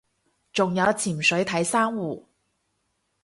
[0.51, 2.27] 仲有潛水睇珊瑚